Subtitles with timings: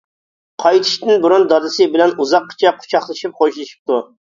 [0.63, 4.07] قايتىشتىن بۇرۇن دادىسى بىلەن ئۇزاققىچە قۇچاقلىشىپ خوشلىشىپتۇ.